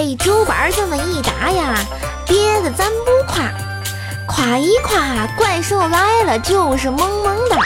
[0.00, 1.74] 哎，竹板这么一打呀，
[2.26, 3.52] 别的咱不夸，
[4.26, 7.58] 夸一夸，怪兽来了就是萌萌哒。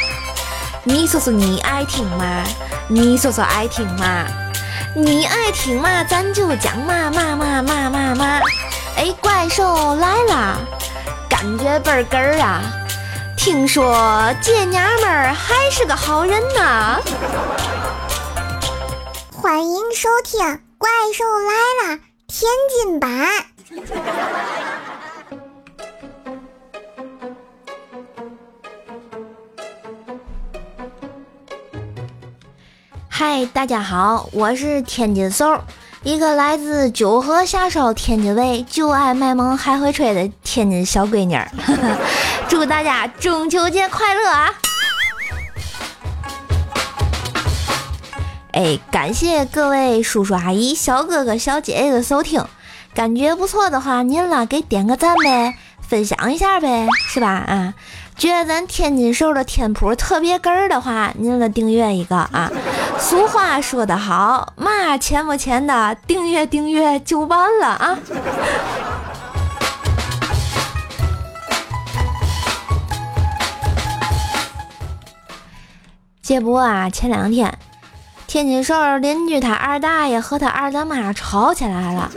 [0.82, 2.42] 你说说你爱听吗？
[2.88, 4.26] 你说说爱听吗？
[4.96, 8.40] 你爱听嘛，咱就讲嘛嘛嘛嘛嘛嘛。
[8.96, 10.58] 哎，怪兽来了，
[11.30, 12.62] 感觉倍儿哏儿啊！
[13.36, 13.94] 听说
[14.42, 17.00] 这娘们儿还是个好人呢。
[19.30, 20.40] 欢迎收听
[20.78, 21.96] 《怪兽来了》
[22.26, 23.10] 天津版。
[33.08, 35.60] 嗨，大家好，我是天津嗖，
[36.02, 41.48] 一个来自九河下梢天津卫，就爱卖萌还会吹的天津小闺女儿。
[42.48, 44.52] 祝大家中秋节快乐啊！
[48.54, 52.44] 哎，感谢各位叔叔阿姨、小哥哥、小姐姐的收听，
[52.94, 57.26] 感觉不错的话，您啦给点个赞呗，分享一下呗，是吧？
[57.30, 57.74] 啊，
[58.16, 62.48] 觉得咱天津瘦的天普特别哏儿的话，您了订阅一个啊。
[63.00, 67.98] 俗话说得好，嘛钱不钱的，订阅订阅就完了啊。
[76.22, 77.52] 这不啊，前两天。
[78.34, 82.10] 天津市邻居他二大爷和他二大妈吵起来了，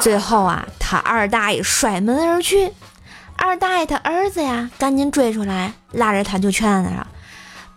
[0.00, 2.72] 最后啊，他二大爷摔门而去。
[3.36, 7.06] 二大爷他儿子呀，赶紧追出来，拉着他就劝他：“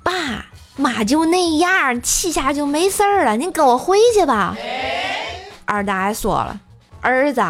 [0.01, 0.45] 爸
[0.77, 4.55] 妈就那样，气下就没事儿了，您跟我回去吧。”
[5.67, 6.57] 二大爷说了
[7.03, 7.44] ：“儿子，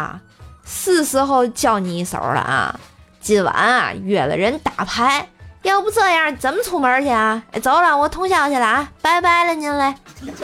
[0.66, 2.80] 是时候教你一手了啊，
[3.20, 5.28] 今晚啊约了人打牌。”
[5.62, 7.42] 要不这样，怎么出门去啊？
[7.62, 9.94] 走了，我通宵去了啊，拜拜了您嘞。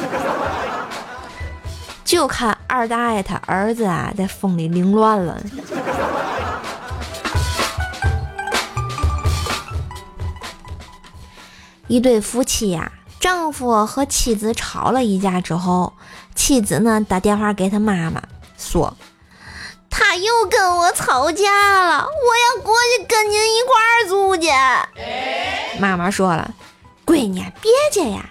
[2.05, 5.41] 就看二大爷他儿子啊，在风里凌乱了。
[11.89, 15.95] 一对夫妻呀，丈夫和妻子吵了一架之后，
[16.35, 18.23] 妻子呢打电话给他妈妈
[18.59, 18.95] 说。
[20.17, 24.49] 又跟我吵架了，我要过去跟您一块儿住去。
[25.79, 26.55] 妈妈说了，
[27.05, 28.27] 闺女别介呀，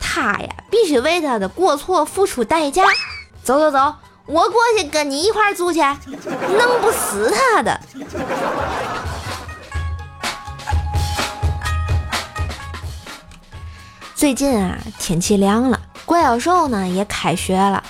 [0.00, 2.82] 他呀必须为他的过错付出代价。
[3.42, 3.94] 走走走，
[4.26, 7.80] 我过去跟你一块儿住去，弄不死他的。
[14.14, 17.84] 最近啊，天气凉了，怪兽兽呢也开学了。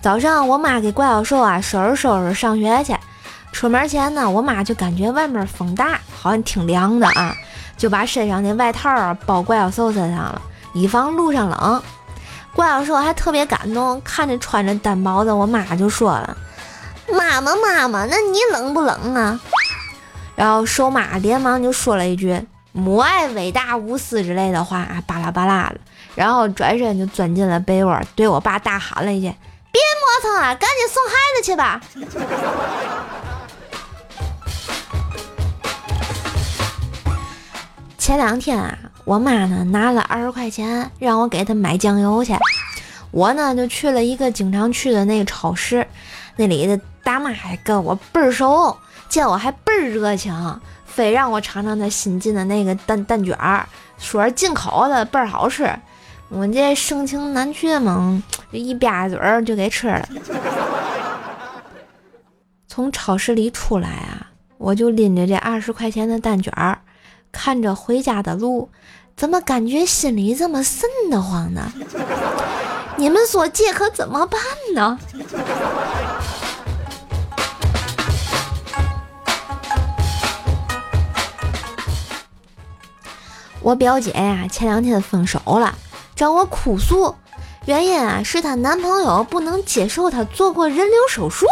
[0.00, 2.94] 早上，我妈给怪小兽啊收拾收拾上学去。
[3.50, 7.34] 出门前呢，我妈就感觉外面风大，好像挺凉的啊，
[7.76, 10.40] 就把身上的外套啊包怪小兽身上了，
[10.72, 11.82] 以防路上冷。
[12.54, 16.36] 怪小兽还特别感动，看着穿着单薄的我妈就说了
[17.12, 19.40] ：“妈妈，妈妈，那你冷不冷啊？”
[20.36, 25.80] 然后兽妈连忙就说了一句“母爱伟大无私”之类的话，巴拉巴拉的，
[26.14, 29.34] 然后转身就钻进了被窝，对我爸大喊了一句。
[29.70, 31.80] 别磨蹭了，赶紧送孩子去吧。
[37.98, 42.34] 前两天啊，我妈呢拿了二十块钱让我给她买酱油去，
[43.10, 45.86] 我呢就去了一个经常去的那个超市，
[46.36, 48.74] 那里的大妈还跟我倍儿熟，
[49.10, 53.68] 见我还倍儿热情，非让我尝尝她新进的那个蛋蛋卷儿，
[53.98, 55.70] 说是进口的，倍儿好吃。
[56.30, 60.08] 我这盛情难却嘛，一吧嘴儿就给吃了。
[62.68, 64.28] 从超市里出来啊，
[64.58, 66.78] 我就拎着这二十块钱的蛋卷儿，
[67.32, 68.70] 看着回家的路，
[69.16, 71.72] 怎么感觉心里这么瘆得慌呢？
[72.96, 74.40] 你们说这可怎么办
[74.74, 74.98] 呢？
[83.60, 85.74] 我表姐呀，前两天分手了。
[86.18, 87.14] 找我哭诉，
[87.66, 91.46] 原因啊是她男朋友不能接受她做过人流手术。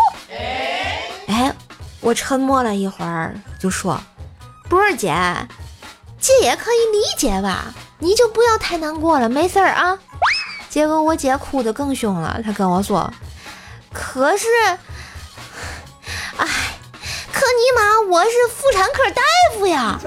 [1.28, 1.54] 哎，
[2.00, 3.96] 我沉默了一会儿，就说
[4.68, 5.14] ：“不是姐，
[6.18, 7.72] 姐也可以理解吧？
[8.00, 9.96] 你就不要太难过了，没事儿啊。”
[10.68, 13.08] 结果我姐哭得更凶了，她跟我说
[13.94, 14.48] ：“可是，
[16.38, 16.48] 哎，
[17.32, 19.22] 可尼玛我是妇产科大
[19.54, 20.00] 夫呀。”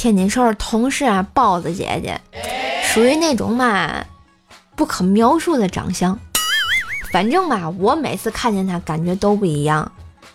[0.00, 2.18] 天津市同事啊，包子姐姐，
[2.82, 4.02] 属于那种嘛
[4.74, 6.18] 不可描述的长相。
[7.12, 9.92] 反正吧，我每次看见她，感觉都不一样。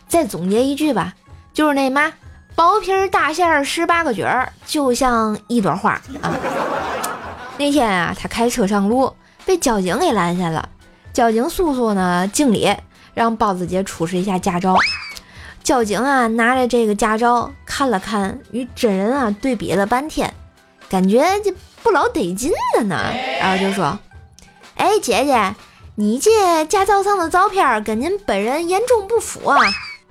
[0.07, 1.15] 再总结一句吧，
[1.51, 2.13] 就是那嘛
[2.53, 6.35] 薄皮大馅儿十八个卷儿，就像一朵花啊。
[7.57, 9.15] 那天啊，他开车上路，
[9.47, 10.69] 被交警给拦下了。
[11.11, 12.71] 交警叔叔呢，敬礼，
[13.15, 14.75] 让包子姐出示一下驾照。
[15.65, 20.31] 交警啊，拿着这个驾照看了看，与真人啊对比了半天，
[20.87, 21.51] 感觉这
[21.81, 22.95] 不老得劲的呢。
[23.39, 23.97] 然后就说
[24.77, 25.55] ：“哎，姐姐，
[25.95, 29.57] 你这驾照上的照片跟您本人严重不符啊！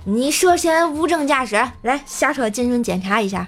[0.05, 3.47] 你涉嫌无证驾驶，来下车进行检查一下。”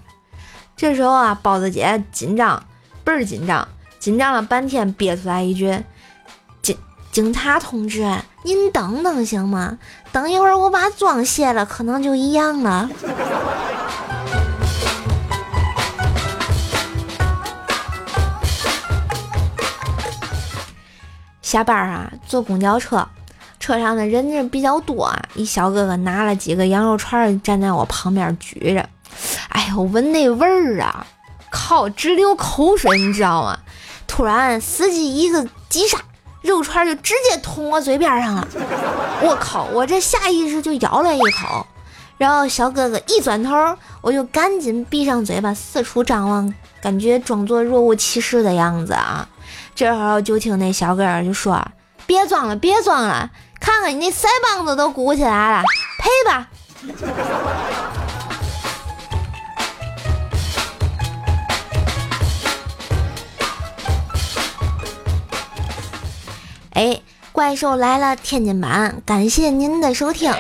[0.77, 2.65] 这时候啊，包子姐紧张，
[3.03, 3.67] 倍儿紧张，
[3.99, 5.77] 紧张了半天，憋出来一句
[7.17, 8.07] ：“警察同志，
[8.43, 9.79] 您等等行吗？
[10.13, 12.91] 等一会儿我把妆卸了，可能就一样了。”
[21.41, 23.09] 下班啊，坐公交车，
[23.59, 25.19] 车上的人人比较多啊。
[25.37, 28.87] 一小哥哥拿了几个羊肉串，站在我旁边举着。
[29.49, 31.07] 哎呦，闻那味儿啊，
[31.49, 33.59] 靠，直流口水，你知道吗？
[34.07, 35.97] 突然，司机一个急刹，
[36.47, 38.49] 肉串就直接捅我嘴边上了。
[39.21, 41.67] 我靠，我这下意识就咬了一口。
[42.17, 43.53] 然后小哥哥一转头，
[44.01, 49.29] 我就赶紧闭上嘴巴，四处张望，感觉装作若无其事的样子啊。
[49.75, 51.63] 这会儿就听那小哥就说
[52.07, 53.29] ：“别装了，别装了，
[53.61, 55.63] 看看你那腮帮子都鼓起来了，
[55.99, 56.49] 赔吧。”
[66.77, 67.01] 哎，
[67.33, 70.31] 怪兽来了天津版，感谢您的收听，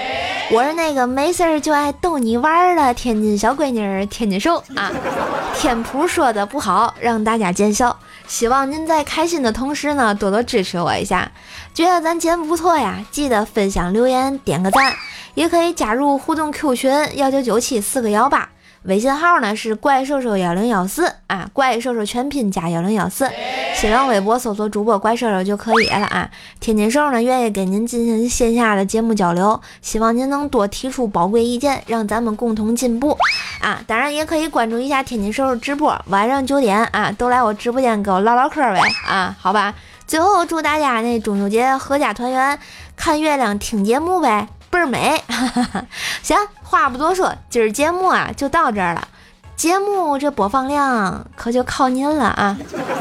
[0.52, 4.92] 我是那个没事儿就爱逗你玩儿的天津小闺女天津兽啊。
[5.56, 7.98] 天普说的不好，让大家见笑。
[8.28, 11.32] 希望您在开心的同时呢，多多支持我一下。
[11.72, 14.94] 觉得咱节目不错呀，记得分享、留言、点个赞，
[15.32, 18.46] 也可以加入互动 Q 群幺九九七四个幺八，
[18.86, 23.28] 微信号呢是怪兽兽幺零幺四啊，怪兽兽全拼加幺零幺四。
[23.74, 26.30] 新浪微博搜索主播怪兽兽就可以了啊。
[26.60, 33.18] 天津兽呢愿意给您进行线下的节目交流，希望您能多提出宝贵意见，让咱们共同进步
[33.60, 33.82] 啊。
[33.86, 39.74] 当然也可以关注一下天津兽直播，晚上九点啊都来我直播间跟我唠唠嗑呗啊，好吧。
[40.06, 42.56] 最后祝大家那中秋节阖家团圆，
[42.94, 45.24] 看月亮听节目呗，倍儿美。
[46.22, 49.08] 行，话不多说，今儿节目啊就到这儿了。
[49.56, 52.54] 节目这播放量可就靠您了啊！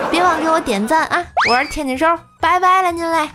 [0.10, 1.22] 别忘给我点赞啊！
[1.50, 2.07] 我是天津兽，
[2.39, 3.30] 拜拜了您嘞。